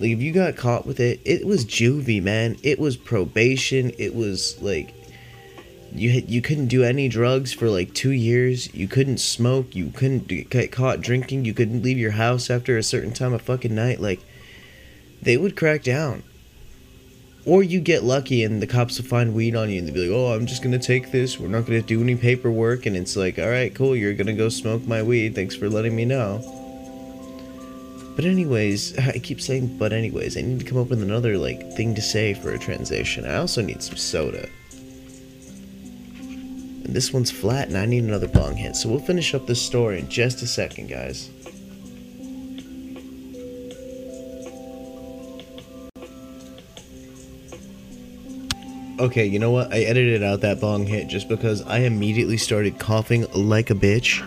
Like, 0.00 0.10
if 0.12 0.22
you 0.22 0.32
got 0.32 0.56
caught 0.56 0.86
with 0.86 0.98
it, 0.98 1.20
it 1.26 1.46
was 1.46 1.66
juvie, 1.66 2.22
man. 2.22 2.56
It 2.62 2.78
was 2.78 2.96
probation. 2.96 3.92
It 3.98 4.14
was, 4.14 4.56
like, 4.62 4.94
you 5.92 6.22
you 6.26 6.40
couldn't 6.42 6.68
do 6.68 6.82
any 6.82 7.08
drugs 7.08 7.52
for 7.52 7.68
like 7.68 7.94
two 7.94 8.10
years. 8.10 8.72
You 8.74 8.88
couldn't 8.88 9.18
smoke. 9.18 9.74
You 9.74 9.90
couldn't 9.90 10.28
get 10.50 10.72
caught 10.72 11.00
drinking. 11.00 11.44
You 11.44 11.54
couldn't 11.54 11.82
leave 11.82 11.98
your 11.98 12.12
house 12.12 12.50
after 12.50 12.76
a 12.76 12.82
certain 12.82 13.12
time 13.12 13.32
of 13.32 13.42
fucking 13.42 13.74
night. 13.74 14.00
Like, 14.00 14.20
they 15.22 15.36
would 15.36 15.56
crack 15.56 15.82
down. 15.82 16.22
Or 17.46 17.62
you 17.62 17.80
get 17.80 18.04
lucky 18.04 18.44
and 18.44 18.60
the 18.60 18.66
cops 18.66 18.98
will 18.98 19.08
find 19.08 19.34
weed 19.34 19.56
on 19.56 19.70
you 19.70 19.78
and 19.78 19.88
they'll 19.88 19.94
be 19.94 20.08
like, 20.08 20.16
oh, 20.16 20.34
I'm 20.34 20.46
just 20.46 20.62
to 20.72 20.78
take 20.78 21.10
this. 21.10 21.38
We're 21.38 21.48
not 21.48 21.66
to 21.80 21.86
do 21.86 22.02
any 22.02 22.14
paperwork. 22.14 22.84
And 22.84 22.96
it's 22.96 23.16
like, 23.16 23.38
all 23.38 23.48
right, 23.48 23.74
cool. 23.74 23.96
You're 23.96 24.14
to 24.26 24.32
go 24.34 24.50
smoke 24.50 24.86
my 24.86 25.02
weed. 25.02 25.34
Thanks 25.34 25.56
for 25.56 25.68
letting 25.68 25.96
me 25.96 26.04
know. 26.04 26.42
But 28.14 28.26
anyways, 28.26 28.98
I 29.08 29.18
keep 29.18 29.40
saying 29.40 29.78
but 29.78 29.92
anyways, 29.92 30.36
I 30.36 30.42
need 30.42 30.60
to 30.60 30.66
come 30.66 30.78
up 30.78 30.90
with 30.90 31.02
another 31.02 31.38
like 31.38 31.72
thing 31.72 31.94
to 31.94 32.02
say 32.02 32.34
for 32.34 32.52
a 32.52 32.58
transition. 32.58 33.24
I 33.24 33.36
also 33.36 33.62
need 33.62 33.82
some 33.82 33.96
soda. 33.96 34.48
This 36.92 37.12
one's 37.12 37.30
flat 37.30 37.68
and 37.68 37.76
I 37.76 37.86
need 37.86 38.04
another 38.04 38.28
bong 38.28 38.56
hit. 38.56 38.76
So 38.76 38.88
we'll 38.88 38.98
finish 38.98 39.34
up 39.34 39.46
this 39.46 39.62
story 39.62 40.00
in 40.00 40.08
just 40.08 40.42
a 40.42 40.46
second, 40.46 40.88
guys. 40.88 41.30
Okay, 48.98 49.24
you 49.24 49.38
know 49.38 49.50
what? 49.50 49.72
I 49.72 49.78
edited 49.78 50.22
out 50.22 50.42
that 50.42 50.60
bong 50.60 50.84
hit 50.86 51.08
just 51.08 51.26
because 51.28 51.62
I 51.62 51.78
immediately 51.78 52.36
started 52.36 52.78
coughing 52.78 53.26
like 53.32 53.70
a 53.70 53.74
bitch. 53.74 54.20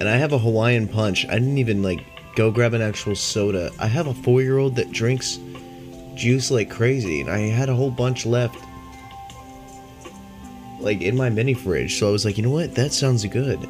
And 0.00 0.08
I 0.08 0.16
have 0.16 0.32
a 0.32 0.38
Hawaiian 0.38 0.88
punch. 0.88 1.24
I 1.26 1.34
didn't 1.34 1.58
even 1.58 1.82
like 1.82 2.04
go 2.34 2.50
grab 2.50 2.74
an 2.74 2.82
actual 2.82 3.14
soda. 3.14 3.70
I 3.78 3.86
have 3.86 4.08
a 4.08 4.14
four 4.14 4.42
year 4.42 4.58
old 4.58 4.74
that 4.76 4.90
drinks 4.90 5.38
juice 6.16 6.50
like 6.50 6.70
crazy, 6.70 7.20
and 7.20 7.30
I 7.30 7.38
had 7.38 7.68
a 7.68 7.74
whole 7.74 7.90
bunch 7.90 8.26
left, 8.26 8.56
like 10.84 11.00
in 11.00 11.16
my 11.16 11.30
mini 11.30 11.54
fridge. 11.54 11.98
So 11.98 12.08
I 12.08 12.12
was 12.12 12.24
like, 12.24 12.36
you 12.36 12.42
know 12.42 12.50
what? 12.50 12.74
That 12.74 12.92
sounds 12.92 13.24
good. 13.24 13.68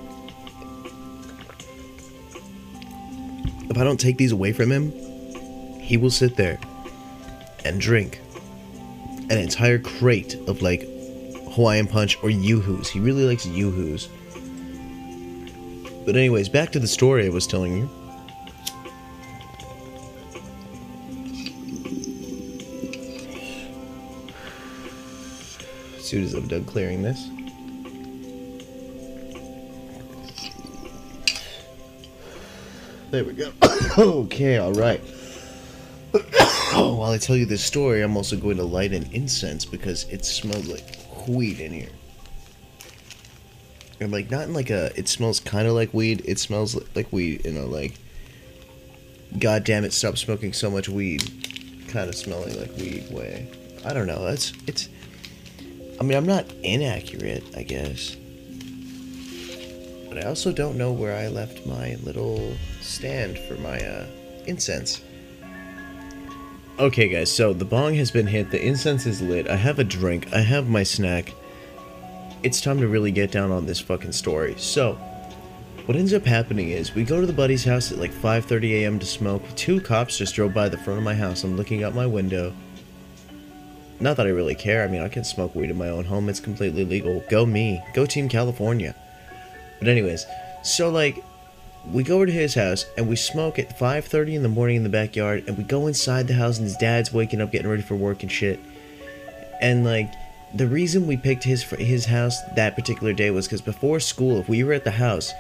If 3.71 3.79
I 3.79 3.85
don't 3.85 3.99
take 3.99 4.19
these 4.19 4.33
away 4.33 4.53
from 4.53 4.71
him, 4.71 4.93
he 5.81 5.97
will 5.97 6.11
sit 6.11 6.37
there 6.37 6.59
and 7.65 7.81
drink 7.81 8.21
an 9.31 9.39
entire 9.39 9.79
crate 9.79 10.35
of 10.47 10.61
like 10.61 10.83
Hawaiian 11.53 11.87
Punch 11.87 12.19
or 12.23 12.31
Yoo-Hoos. 12.31 12.91
He 12.91 13.01
really 13.01 13.25
likes 13.25 13.47
Yoo-Hoos. 13.47 14.09
But 16.05 16.17
anyways, 16.17 16.49
back 16.49 16.73
to 16.73 16.79
the 16.79 16.87
story 16.87 17.27
I 17.27 17.31
was 17.31 17.47
telling 17.47 17.77
you. 17.77 17.89
As 26.23 26.35
I'm 26.35 26.47
done 26.47 26.65
clearing 26.65 27.03
this. 27.03 27.29
There 33.11 33.25
we 33.25 33.33
go. 33.33 33.53
okay, 33.99 34.59
alright. 34.61 35.01
Oh, 36.77 36.97
while 36.97 37.13
I 37.13 37.19
tell 37.19 37.37
you 37.37 37.47
this 37.47 37.63
story, 37.63 38.03
I'm 38.03 38.17
also 38.17 38.37
going 38.37 38.57
to 38.57 38.65
light 38.65 38.93
an 38.93 39.09
incense 39.13 39.65
because 39.65 40.09
it 40.11 40.25
smells 40.25 40.67
like 40.67 40.99
weed 41.29 41.61
in 41.61 41.71
here. 41.71 41.91
And 44.01 44.11
like, 44.11 44.29
not 44.29 44.49
in 44.49 44.55
like 44.55 44.71
a, 44.71 44.91
it 44.99 45.07
smells 45.07 45.39
kind 45.39 45.69
of 45.69 45.75
like 45.75 45.95
weed, 45.95 46.23
it 46.25 46.41
smells 46.41 46.77
like 46.97 47.13
weed 47.13 47.47
in 47.47 47.57
a 47.57 47.65
like, 47.65 47.95
god 49.39 49.63
damn 49.63 49.85
it, 49.85 49.93
stop 49.93 50.19
smoking 50.19 50.53
so 50.53 50.69
much 50.69 50.89
weed, 50.89 51.23
kind 51.87 52.09
of 52.09 52.17
smelling 52.17 52.59
like 52.59 52.77
weed 52.77 53.07
way. 53.13 53.49
I 53.85 53.93
don't 53.93 54.09
know, 54.09 54.25
that's, 54.25 54.53
it's, 54.67 54.89
mean, 56.05 56.17
I'm 56.17 56.27
not 56.27 56.47
inaccurate, 56.63 57.45
I 57.57 57.63
guess. 57.63 58.17
But 60.09 60.19
I 60.19 60.29
also 60.29 60.53
don't 60.53 60.77
know 60.77 60.93
where 60.93 61.17
I 61.17 61.29
left 61.29 61.67
my 61.67 61.97
little 62.03 62.57
stand 62.81 63.39
for 63.39 63.55
my 63.55 63.81
uh, 63.81 64.07
incense. 64.47 65.01
Okay, 66.79 67.09
guys, 67.09 67.31
so 67.31 67.53
the 67.53 67.65
bong 67.65 67.95
has 67.95 68.11
been 68.11 68.27
hit, 68.27 68.51
the 68.51 68.61
incense 68.61 69.07
is 69.07 69.23
lit, 69.23 69.49
I 69.49 69.55
have 69.55 69.79
a 69.79 69.85
drink, 69.85 70.33
I 70.33 70.41
have 70.41 70.69
my 70.69 70.83
snack. 70.83 71.33
It's 72.43 72.61
time 72.61 72.81
to 72.81 72.89
really 72.89 73.13
get 73.13 73.31
down 73.31 73.53
on 73.53 73.65
this 73.65 73.81
fucking 73.81 74.13
story. 74.13 74.57
So, 74.59 74.95
what 75.87 75.97
ends 75.97 76.13
up 76.13 76.25
happening 76.25 76.71
is 76.71 76.95
we 76.95 77.05
go 77.05 77.21
to 77.21 77.27
the 77.27 77.33
buddy's 77.33 77.65
house 77.65 77.93
at 77.93 77.99
like 77.99 78.13
5:30 78.13 78.83
a.m. 78.83 78.99
to 78.99 79.07
smoke. 79.07 79.43
Two 79.55 79.81
cops 79.81 80.19
just 80.19 80.35
drove 80.35 80.53
by 80.53 80.69
the 80.69 80.79
front 80.79 80.99
of 80.99 81.05
my 81.05 81.15
house. 81.15 81.45
I'm 81.45 81.57
looking 81.57 81.85
out 81.85 81.95
my 81.95 82.07
window. 82.07 82.53
Not 84.01 84.17
that 84.17 84.27
I 84.27 84.31
really 84.31 84.55
care. 84.55 84.83
I 84.83 84.89
mean, 84.89 85.03
I 85.03 85.09
can 85.09 85.25
smoke 85.25 85.55
weed 85.55 85.71
in 85.71 85.79
my 85.79 85.89
own 85.89 86.05
home. 86.05 86.29
It's 86.29 86.41
completely 86.41 86.85
legal. 86.85 87.23
Go 87.31 87.47
me. 87.47 87.83
Go 87.95 88.07
Team 88.07 88.29
California. 88.29 88.95
But 89.79 89.89
anyways, 89.89 90.27
so 90.63 90.89
like 90.91 91.23
we 91.93 92.03
go 92.03 92.17
over 92.17 92.27
to 92.27 92.33
his 92.33 92.55
house 92.55 92.87
and 92.97 93.09
we 93.09 93.17
smoke 93.17 93.59
at 93.59 93.79
5.30 93.79 94.35
in 94.35 94.43
the 94.43 94.49
morning 94.49 94.77
in 94.77 94.83
the 94.83 94.89
backyard 94.89 95.45
and 95.47 95.59
we 95.59 95.65
go 95.65 95.87
inside 95.87 96.27
the 96.27 96.35
house 96.35 96.57
and 96.59 96.65
his 96.65 96.77
dad's 96.77 97.13
waking 97.13 97.41
up 97.41 97.53
getting 97.53 97.69
ready 97.69 97.83
for 97.83 97.95
work 97.95 98.23
and 98.23 98.33
shit 98.33 98.59
and 99.61 99.85
like 99.85 100.11
the 100.55 100.67
reason 100.67 101.07
we 101.07 101.17
picked 101.17 101.45
his 101.45 101.63
his 101.65 102.07
house 102.07 102.41
that 102.55 102.75
particular 102.75 103.13
day 103.13 103.31
was 103.31 103.47
because 103.47 103.61
before 103.61 104.01
school 104.01 104.39
if 104.39 104.49
we 104.49 104.65
were 104.65 104.73
at 104.73 104.85
the 104.85 104.91
house 104.91 105.33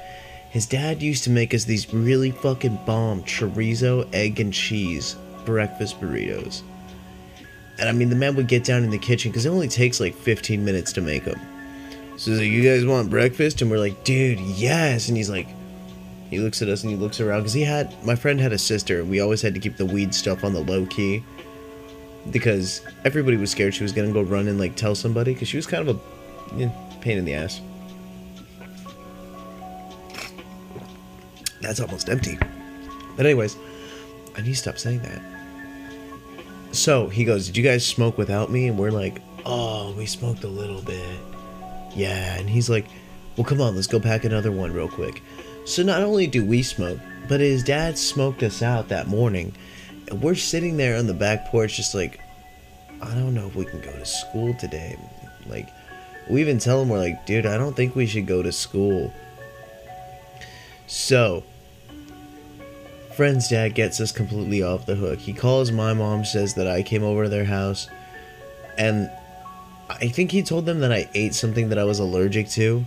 his 0.51 0.67
dad 0.67 1.03
used 1.03 1.25
to 1.25 1.31
make 1.31 1.55
us 1.55 1.65
these 1.65 1.93
really 1.95 2.31
fucking 2.31 2.79
bomb 2.85 3.23
chorizo 3.23 4.07
egg 4.13 4.39
and 4.39 4.53
cheese 4.53 5.17
breakfast 5.47 5.99
burritos 6.01 6.63
and 7.79 7.89
i 7.89 7.93
mean 7.93 8.09
the 8.09 8.17
man 8.17 8.35
would 8.35 8.49
get 8.49 8.65
down 8.65 8.85
in 8.85 8.91
the 8.91 8.99
kitchen 8.99 9.31
because 9.31 9.47
it 9.47 9.51
only 9.51 9.69
takes 9.69 10.01
like 10.01 10.15
15 10.15 10.65
minutes 10.65 10.93
to 10.93 11.01
make 11.01 11.25
them 11.25 11.41
so 12.17 12.31
he's 12.31 12.41
like 12.41 12.49
you 12.49 12.63
guys 12.63 12.85
want 12.85 13.11
breakfast 13.11 13.63
and 13.63 13.71
we're 13.71 13.79
like 13.79 14.05
dude 14.05 14.39
yes 14.41 15.09
and 15.09 15.17
he's 15.17 15.31
like 15.31 15.49
he 16.35 16.41
looks 16.41 16.63
at 16.63 16.69
us 16.69 16.83
and 16.83 16.91
he 16.91 16.97
looks 16.97 17.21
around 17.21 17.41
because 17.41 17.53
he 17.53 17.63
had 17.63 17.95
my 18.05 18.17
friend 18.17 18.41
had 18.41 18.53
a 18.53 18.59
sister. 18.59 19.05
We 19.05 19.21
always 19.21 19.41
had 19.41 19.55
to 19.55 19.61
keep 19.61 19.77
the 19.77 19.87
weed 19.87 20.13
stuff 20.13 20.43
on 20.43 20.53
the 20.53 20.61
low 20.61 20.85
key 20.87 21.23
because 22.31 22.81
everybody 23.05 23.37
was 23.37 23.51
scared 23.51 23.75
she 23.75 23.85
was 23.85 23.93
gonna 23.93 24.13
go 24.13 24.23
run 24.23 24.49
and 24.49 24.59
like 24.59 24.75
tell 24.75 24.97
somebody 24.97 25.35
because 25.35 25.47
she 25.47 25.57
was 25.57 25.67
kind 25.67 25.89
of 25.89 25.97
a 25.97 26.57
you 26.57 26.67
know, 26.67 26.75
pain 27.01 27.19
in 27.19 27.25
the 27.25 27.35
ass. 27.35 27.61
That's 31.61 31.79
almost 31.79 32.09
empty. 32.09 32.37
But 33.17 33.27
anyways, 33.27 33.57
I 34.37 34.41
need 34.41 34.51
to 34.51 34.57
stop 34.57 34.79
saying 34.79 35.03
that. 35.03 35.34
So 36.75 37.09
he 37.09 37.25
goes, 37.25 37.47
"Did 37.47 37.57
you 37.57 37.63
guys 37.63 37.87
smoke 37.87 38.19
without 38.19 38.51
me?" 38.51 38.67
And 38.67 38.77
we're 38.77 38.91
like, 38.91 39.23
"Oh, 39.47 39.93
we 39.97 40.07
smoked 40.07 40.45
a 40.45 40.49
little 40.49 40.83
bit." 40.83 41.19
Yeah, 41.95 42.37
and 42.37 42.51
he's 42.51 42.69
like, 42.69 42.87
"Well, 43.37 43.45
come 43.45 43.61
on, 43.61 43.77
let's 43.77 43.87
go 43.87 44.01
pack 44.01 44.25
another 44.25 44.51
one 44.51 44.73
real 44.73 44.89
quick." 44.89 45.23
So 45.65 45.83
not 45.83 46.03
only 46.03 46.27
do 46.27 46.45
we 46.45 46.63
smoke, 46.63 46.99
but 47.29 47.41
his 47.41 47.63
dad 47.63 47.97
smoked 47.97 48.43
us 48.43 48.61
out 48.61 48.89
that 48.89 49.07
morning. 49.07 49.55
And 50.09 50.21
we're 50.21 50.35
sitting 50.35 50.77
there 50.77 50.99
on 50.99 51.07
the 51.07 51.15
back 51.15 51.47
porch 51.47 51.77
just 51.77 51.95
like, 51.95 52.21
I 53.01 53.15
don't 53.15 53.35
know 53.35 53.47
if 53.47 53.55
we 53.55 53.65
can 53.65 53.81
go 53.81 53.93
to 53.93 54.05
school 54.05 54.53
today. 54.55 54.99
Like, 55.47 55.69
we 56.29 56.41
even 56.41 56.59
tell 56.59 56.83
him, 56.83 56.89
we're 56.89 56.99
like, 56.99 57.25
dude, 57.25 57.47
I 57.47 57.57
don't 57.57 57.75
think 57.75 57.95
we 57.95 58.07
should 58.07 58.27
go 58.27 58.43
to 58.43 58.53
school. 58.53 59.13
So, 60.87 61.45
friend's 63.17 63.49
dad 63.49 63.75
gets 63.75 64.01
us 64.01 64.13
completely 64.13 64.63
off 64.63 64.87
the 64.87 64.97
hook. 64.97 65.19
He 65.19 65.33
calls 65.33 65.71
my 65.71 65.95
mom, 65.95 66.25
says 66.25 66.55
that 66.55 66.67
I 66.67 66.83
came 66.83 67.03
over 67.03 67.25
to 67.25 67.29
their 67.29 67.45
house, 67.45 67.89
and 68.77 69.11
I 69.89 70.09
think 70.09 70.33
he 70.33 70.43
told 70.43 70.67
them 70.67 70.81
that 70.81 70.93
I 70.93 71.09
ate 71.15 71.35
something 71.35 71.69
that 71.69 71.79
I 71.79 71.85
was 71.85 71.99
allergic 71.99 72.49
to, 72.51 72.85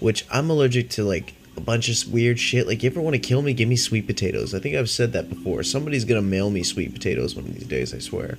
which 0.00 0.26
I'm 0.30 0.50
allergic 0.50 0.90
to 0.90 1.04
like 1.04 1.34
a 1.56 1.60
bunch 1.60 1.88
of 1.88 2.12
weird 2.12 2.38
shit. 2.38 2.66
Like, 2.66 2.82
you 2.82 2.90
ever 2.90 3.00
want 3.00 3.14
to 3.14 3.20
kill 3.20 3.42
me? 3.42 3.52
Give 3.52 3.68
me 3.68 3.76
sweet 3.76 4.06
potatoes. 4.06 4.54
I 4.54 4.58
think 4.58 4.76
I've 4.76 4.90
said 4.90 5.12
that 5.12 5.28
before. 5.28 5.62
Somebody's 5.62 6.04
gonna 6.04 6.22
mail 6.22 6.50
me 6.50 6.62
sweet 6.62 6.92
potatoes 6.92 7.34
one 7.34 7.46
of 7.46 7.54
these 7.54 7.66
days, 7.66 7.94
I 7.94 7.98
swear. 7.98 8.38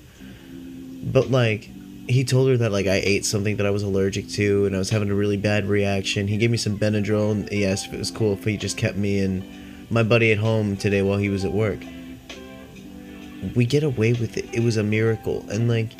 But, 1.03 1.31
like, 1.31 1.69
he 2.07 2.23
told 2.23 2.49
her 2.49 2.57
that, 2.57 2.71
like, 2.71 2.87
I 2.87 3.01
ate 3.03 3.25
something 3.25 3.57
that 3.57 3.65
I 3.65 3.71
was 3.71 3.83
allergic 3.83 4.29
to 4.29 4.65
and 4.65 4.75
I 4.75 4.79
was 4.79 4.89
having 4.89 5.09
a 5.09 5.15
really 5.15 5.37
bad 5.37 5.67
reaction. 5.67 6.27
He 6.27 6.37
gave 6.37 6.51
me 6.51 6.57
some 6.57 6.77
Benadryl 6.77 7.31
and 7.31 7.49
he 7.49 7.65
asked 7.65 7.87
if 7.87 7.93
it 7.93 7.99
was 7.99 8.11
cool 8.11 8.33
if 8.33 8.43
he 8.43 8.55
just 8.55 8.77
kept 8.77 8.97
me 8.97 9.19
and 9.19 9.43
my 9.89 10.03
buddy 10.03 10.31
at 10.31 10.37
home 10.37 10.77
today 10.77 11.01
while 11.01 11.17
he 11.17 11.29
was 11.29 11.45
at 11.45 11.51
work. 11.51 11.79
We 13.55 13.65
get 13.65 13.83
away 13.83 14.13
with 14.13 14.37
it. 14.37 14.49
It 14.53 14.61
was 14.61 14.77
a 14.77 14.83
miracle. 14.83 15.45
And, 15.49 15.69
like, 15.69 15.91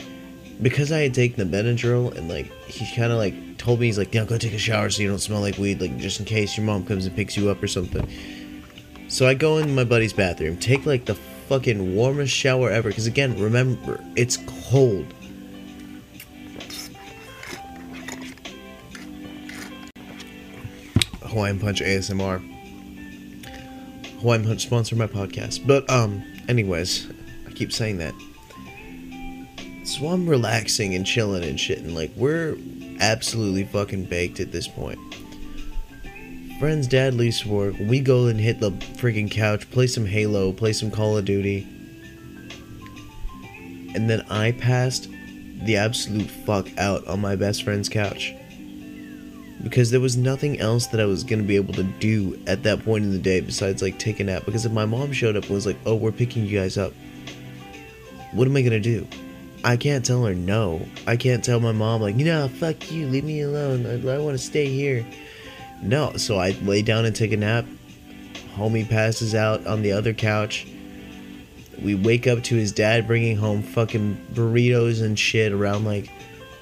because 0.62 0.92
I 0.92 1.00
had 1.00 1.14
taken 1.14 1.50
the 1.50 1.58
Benadryl 1.58 2.16
and, 2.18 2.28
like, 2.28 2.52
he 2.66 2.86
kind 2.96 3.12
of, 3.12 3.18
like, 3.18 3.34
told 3.58 3.80
me 3.80 3.88
he's 3.88 3.98
like, 3.98 4.14
"Yeah, 4.14 4.24
go 4.24 4.38
take 4.38 4.54
a 4.54 4.58
shower 4.58 4.90
so 4.90 5.02
you 5.02 5.10
don't 5.10 5.20
smell 5.20 5.42
like 5.42 5.58
weed, 5.58 5.82
like 5.82 5.98
just 5.98 6.20
in 6.20 6.26
case 6.26 6.56
your 6.56 6.66
mom 6.66 6.86
comes 6.86 7.06
and 7.06 7.16
picks 7.16 7.36
you 7.36 7.50
up 7.50 7.62
or 7.62 7.68
something." 7.68 8.08
So 9.10 9.28
I 9.28 9.34
go 9.34 9.58
in 9.58 9.76
my 9.76 9.84
buddy's 9.84 10.14
bathroom, 10.14 10.58
take 10.58 10.86
like 10.86 11.06
the 11.06 11.16
fucking 11.16 11.96
warmest 11.96 12.34
shower 12.34 12.70
ever, 12.70 12.90
because 12.90 13.08
again, 13.08 13.38
remember, 13.40 14.04
it's 14.16 14.38
cold. 14.70 15.06
Hawaiian 21.24 21.60
Punch 21.60 21.82
ASMR. 21.82 22.57
Hawaiian 24.20 24.44
Punch 24.44 24.62
sponsor 24.64 24.96
my 24.96 25.08
podcast, 25.08 25.66
but 25.66 25.90
um, 25.90 26.24
anyways, 26.48 27.08
I 27.48 27.52
keep 27.52 27.72
saying 27.72 27.98
that. 27.98 28.14
So 29.86 30.08
I'm 30.08 30.28
relaxing 30.28 30.96
and 30.96 31.06
chilling 31.06 31.44
and 31.44 31.60
shit, 31.60 31.80
and 31.80 31.96
like 31.96 32.12
we're 32.16 32.58
absolutely 33.00 33.64
fucking 33.64 34.06
baked 34.06 34.40
at 34.40 34.52
this 34.52 34.68
point. 34.68 35.00
Friend's 36.60 36.88
dad 36.88 37.14
leaves 37.14 37.46
work. 37.46 37.76
We 37.80 38.00
go 38.00 38.26
and 38.26 38.40
hit 38.40 38.60
the 38.60 38.72
freaking 38.72 39.30
couch, 39.30 39.70
play 39.70 39.86
some 39.86 40.08
Halo, 40.08 40.52
play 40.52 40.74
some 40.74 40.90
Call 40.90 41.16
of 41.16 41.26
Duty. 41.26 41.68
And 43.94 44.10
then 44.10 44.26
I 44.30 44.54
passed 44.54 45.08
the 45.64 45.78
absolute 45.78 46.30
fuck 46.30 46.68
out 46.80 47.06
on 47.06 47.22
my 47.22 47.36
best 47.36 47.64
friend's 47.64 47.90
couch. 47.90 48.34
Because 49.64 49.90
there 49.90 50.00
was 50.00 50.16
nothing 50.16 50.60
else 50.60 50.88
that 50.88 51.00
I 51.00 51.06
was 51.06 51.24
going 51.24 51.42
to 51.42 51.48
be 51.48 51.56
able 51.56 51.74
to 51.74 51.84
do 51.84 52.40
at 52.46 52.64
that 52.64 52.84
point 52.86 53.04
in 53.04 53.12
the 53.12 53.18
day 53.18 53.40
besides 53.42 53.82
like 53.82 53.98
take 53.98 54.20
a 54.20 54.24
nap. 54.24 54.46
Because 54.46 54.66
if 54.66 54.72
my 54.72 54.86
mom 54.86 55.12
showed 55.12 55.36
up 55.36 55.46
and 55.46 55.54
was 55.54 55.66
like, 55.66 55.78
oh, 55.86 55.96
we're 55.96 56.12
picking 56.12 56.46
you 56.46 56.60
guys 56.60 56.78
up, 56.78 56.94
what 58.34 58.48
am 58.48 58.56
I 58.56 58.62
going 58.62 58.72
to 58.72 58.80
do? 58.80 59.08
I 59.64 59.76
can't 59.76 60.06
tell 60.06 60.24
her 60.26 60.36
no. 60.36 60.82
I 61.08 61.18
can't 61.18 61.44
tell 61.44 61.60
my 61.60 61.72
mom 61.72 62.02
like, 62.02 62.16
no, 62.16 62.48
fuck 62.48 62.92
you, 62.92 63.08
leave 63.08 63.24
me 63.24 63.42
alone. 63.42 63.86
I, 63.86 64.14
I 64.14 64.20
want 64.20 64.38
to 64.38 64.44
stay 64.44 64.68
here. 64.68 65.06
No, 65.82 66.16
so 66.18 66.38
I 66.38 66.52
lay 66.62 66.82
down 66.82 67.06
and 67.06 67.16
take 67.16 67.32
a 67.32 67.38
nap. 67.38 67.66
Homie 68.56 68.88
passes 68.88 69.36
out 69.36 69.66
on 69.68 69.82
the 69.82 69.92
other 69.92 70.14
couch. 70.14 70.68
We 71.82 71.96
wake 71.96 72.28
up 72.28 72.44
to 72.44 72.56
his 72.56 72.72
dad 72.72 73.06
bringing 73.06 73.38
home 73.38 73.62
fucking 73.62 74.26
burritos 74.34 75.02
and 75.04 75.18
shit 75.18 75.52
around 75.52 75.86
like 75.86 76.10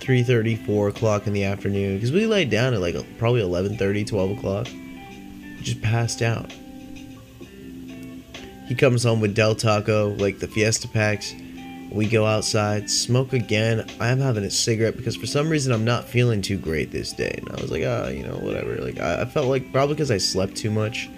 3.30, 0.06 0.66
4 0.66 0.88
o'clock 0.90 1.28
in 1.28 1.34
the 1.34 1.44
afternoon. 1.44 1.96
Because 1.96 2.12
we 2.12 2.26
laid 2.26 2.50
down 2.50 2.74
at 2.74 2.82
like 2.82 2.96
probably 3.18 3.42
11.30, 3.42 4.08
12 4.08 4.38
o'clock. 4.38 4.68
Just 5.62 5.82
passed 5.82 6.22
out. 6.22 6.52
He 8.68 8.76
comes 8.76 9.04
home 9.04 9.22
with 9.22 9.36
Del 9.36 9.56
Taco, 9.56 10.10
like 10.16 10.40
the 10.40 10.48
Fiesta 10.48 10.88
packs 10.88 11.34
we 11.96 12.08
go 12.08 12.26
outside, 12.26 12.90
smoke 12.90 13.32
again. 13.32 13.90
I'm 14.02 14.20
having 14.20 14.44
a 14.44 14.52
cigarette 14.52 14.98
because 14.98 15.16
for 15.16 15.28
some 15.28 15.50
reason 15.50 15.72
I'm 15.72 15.86
not 15.86 16.04
feeling 16.04 16.42
too 16.42 16.58
great 16.58 16.92
this 16.92 17.14
day. 17.14 17.34
And 17.38 17.50
I 17.50 17.62
was 17.62 17.72
like, 17.72 17.84
ah, 17.86 18.04
oh, 18.06 18.10
you 18.10 18.24
know, 18.24 18.36
whatever. 18.36 18.76
Like, 18.76 19.00
I, 19.00 19.22
I 19.22 19.26
felt 19.26 19.48
like 19.48 19.72
probably 19.72 19.96
because 19.96 20.12
I 20.12 20.18
slept 20.18 20.58
too 20.58 20.70
much. 20.70 21.10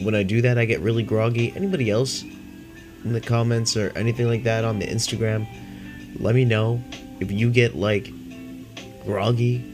When 0.00 0.14
I 0.14 0.22
do 0.22 0.40
that, 0.42 0.58
I 0.58 0.64
get 0.64 0.80
really 0.80 1.02
groggy. 1.02 1.52
Anybody 1.56 1.90
else 1.90 2.22
in 2.22 3.12
the 3.12 3.20
comments 3.20 3.76
or 3.76 3.90
anything 3.96 4.28
like 4.28 4.44
that 4.44 4.64
on 4.64 4.78
the 4.78 4.86
Instagram, 4.86 5.46
let 6.20 6.36
me 6.36 6.44
know 6.44 6.80
if 7.20 7.32
you 7.32 7.50
get 7.50 7.74
like 7.74 8.12
groggy 9.04 9.64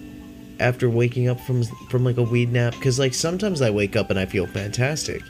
after 0.60 0.90
waking 0.90 1.28
up 1.28 1.40
from 1.40 1.62
from 1.90 2.04
like 2.04 2.16
a 2.16 2.22
weed 2.22 2.52
nap 2.52 2.74
cuz 2.80 2.98
like 2.98 3.14
sometimes 3.14 3.62
I 3.62 3.70
wake 3.70 3.96
up 3.96 4.10
and 4.10 4.18
I 4.18 4.26
feel 4.26 4.46
fantastic. 4.46 5.22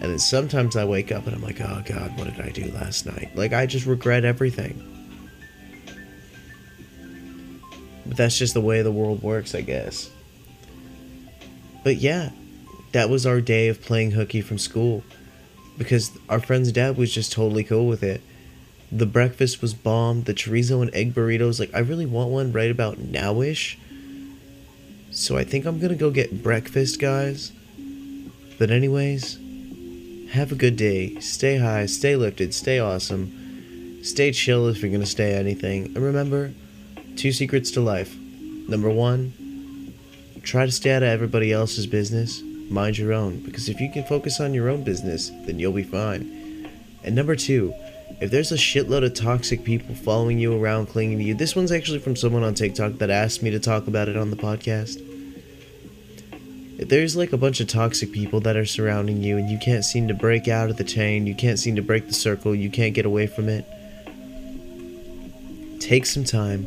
And 0.00 0.10
then 0.10 0.18
sometimes 0.18 0.76
I 0.76 0.84
wake 0.84 1.12
up 1.12 1.26
and 1.26 1.36
I'm 1.36 1.42
like, 1.42 1.60
"Oh 1.60 1.82
god, 1.84 2.16
what 2.16 2.24
did 2.34 2.40
I 2.40 2.48
do 2.50 2.70
last 2.72 3.06
night?" 3.06 3.30
Like 3.34 3.52
I 3.52 3.66
just 3.66 3.86
regret 3.86 4.24
everything. 4.24 4.82
But 8.06 8.16
that's 8.16 8.38
just 8.38 8.54
the 8.54 8.60
way 8.60 8.82
the 8.82 8.90
world 8.90 9.22
works, 9.22 9.54
I 9.54 9.60
guess. 9.60 10.10
But 11.84 11.96
yeah, 11.96 12.30
that 12.92 13.08
was 13.08 13.26
our 13.26 13.40
day 13.40 13.68
of 13.68 13.80
playing 13.80 14.12
hooky 14.12 14.40
from 14.40 14.58
school 14.58 15.04
because 15.78 16.10
our 16.28 16.40
friend's 16.40 16.72
dad 16.72 16.96
was 16.96 17.12
just 17.12 17.32
totally 17.32 17.64
cool 17.64 17.86
with 17.86 18.02
it. 18.02 18.20
The 18.92 19.06
breakfast 19.06 19.62
was 19.62 19.74
bomb. 19.74 20.24
The 20.24 20.34
chorizo 20.34 20.82
and 20.82 20.94
egg 20.94 21.14
burritos, 21.14 21.60
like 21.60 21.72
I 21.74 21.78
really 21.78 22.06
want 22.06 22.30
one 22.30 22.52
right 22.52 22.70
about 22.70 22.98
nowish. 22.98 23.76
So 25.10 25.36
I 25.36 25.44
think 25.44 25.64
I'm 25.64 25.78
gonna 25.78 25.94
go 25.94 26.10
get 26.10 26.42
breakfast, 26.42 27.00
guys. 27.00 27.52
But 28.58 28.70
anyways, 28.70 29.38
have 30.32 30.52
a 30.52 30.56
good 30.56 30.76
day. 30.76 31.18
Stay 31.20 31.58
high, 31.58 31.86
stay 31.86 32.16
lifted, 32.16 32.52
stay 32.54 32.78
awesome. 32.78 34.02
Stay 34.02 34.32
chill 34.32 34.68
if 34.68 34.82
you're 34.82 34.92
gonna 34.92 35.06
stay 35.06 35.34
anything. 35.34 35.86
And 35.86 35.98
remember, 35.98 36.52
two 37.16 37.32
secrets 37.32 37.70
to 37.72 37.80
life. 37.80 38.16
Number 38.68 38.90
one, 38.90 39.94
try 40.42 40.66
to 40.66 40.72
stay 40.72 40.92
out 40.92 41.02
of 41.02 41.08
everybody 41.08 41.52
else's 41.52 41.86
business. 41.86 42.42
Mind 42.70 42.98
your 42.98 43.12
own, 43.12 43.40
because 43.40 43.68
if 43.68 43.80
you 43.80 43.90
can 43.90 44.04
focus 44.04 44.40
on 44.40 44.54
your 44.54 44.68
own 44.68 44.84
business, 44.84 45.30
then 45.44 45.58
you'll 45.58 45.72
be 45.72 45.82
fine. 45.82 46.68
And 47.02 47.16
number 47.16 47.34
two, 47.34 47.74
if 48.20 48.30
there's 48.30 48.52
a 48.52 48.56
shitload 48.56 49.02
of 49.02 49.14
toxic 49.14 49.64
people 49.64 49.94
following 49.94 50.38
you 50.38 50.54
around, 50.54 50.86
clinging 50.86 51.18
to 51.18 51.24
you, 51.24 51.34
this 51.34 51.56
one's 51.56 51.72
actually 51.72 52.00
from 52.00 52.16
someone 52.16 52.42
on 52.42 52.52
TikTok 52.52 52.94
that 52.94 53.08
asked 53.08 53.42
me 53.42 53.50
to 53.50 53.58
talk 53.58 53.86
about 53.86 54.10
it 54.10 54.16
on 54.16 54.28
the 54.28 54.36
podcast. 54.36 55.06
If 56.78 56.90
there's 56.90 57.16
like 57.16 57.32
a 57.32 57.38
bunch 57.38 57.60
of 57.60 57.68
toxic 57.68 58.12
people 58.12 58.40
that 58.40 58.56
are 58.56 58.66
surrounding 58.66 59.22
you 59.22 59.38
and 59.38 59.48
you 59.48 59.58
can't 59.58 59.84
seem 59.84 60.06
to 60.08 60.14
break 60.14 60.48
out 60.48 60.68
of 60.68 60.76
the 60.76 60.84
chain, 60.84 61.26
you 61.26 61.34
can't 61.34 61.58
seem 61.58 61.76
to 61.76 61.82
break 61.82 62.08
the 62.08 62.14
circle, 62.14 62.54
you 62.54 62.70
can't 62.70 62.94
get 62.94 63.06
away 63.06 63.26
from 63.26 63.48
it, 63.48 63.64
take 65.80 66.04
some 66.04 66.24
time, 66.24 66.66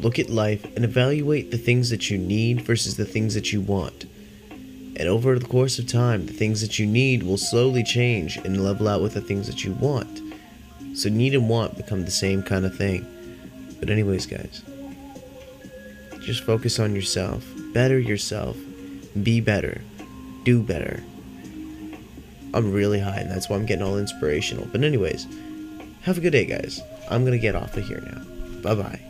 look 0.00 0.18
at 0.18 0.28
life, 0.28 0.64
and 0.74 0.84
evaluate 0.84 1.52
the 1.52 1.58
things 1.58 1.90
that 1.90 2.10
you 2.10 2.18
need 2.18 2.62
versus 2.62 2.96
the 2.96 3.04
things 3.04 3.34
that 3.34 3.52
you 3.52 3.60
want. 3.60 4.06
And 4.96 5.08
over 5.08 5.38
the 5.38 5.46
course 5.46 5.78
of 5.78 5.86
time, 5.86 6.26
the 6.26 6.32
things 6.32 6.60
that 6.60 6.80
you 6.80 6.86
need 6.86 7.22
will 7.22 7.38
slowly 7.38 7.84
change 7.84 8.38
and 8.38 8.64
level 8.64 8.88
out 8.88 9.02
with 9.02 9.14
the 9.14 9.20
things 9.20 9.46
that 9.46 9.64
you 9.64 9.72
want. 9.74 10.29
So 10.94 11.08
need 11.08 11.34
and 11.34 11.48
want 11.48 11.76
become 11.76 12.04
the 12.04 12.10
same 12.10 12.42
kind 12.42 12.64
of 12.64 12.76
thing. 12.76 13.06
But 13.78 13.90
anyways, 13.90 14.26
guys, 14.26 14.62
just 16.20 16.42
focus 16.42 16.78
on 16.78 16.94
yourself, 16.94 17.44
better 17.72 17.98
yourself, 17.98 18.56
be 19.22 19.40
better, 19.40 19.80
do 20.44 20.62
better. 20.62 21.02
I'm 22.52 22.72
really 22.72 23.00
high 23.00 23.18
and 23.18 23.30
that's 23.30 23.48
why 23.48 23.56
I'm 23.56 23.66
getting 23.66 23.84
all 23.84 23.98
inspirational. 23.98 24.66
But 24.70 24.82
anyways, 24.82 25.26
have 26.02 26.18
a 26.18 26.20
good 26.20 26.32
day, 26.32 26.44
guys. 26.44 26.80
I'm 27.10 27.22
going 27.24 27.32
to 27.32 27.38
get 27.38 27.54
off 27.54 27.76
of 27.76 27.86
here 27.86 28.00
now. 28.00 28.22
Bye-bye. 28.62 29.09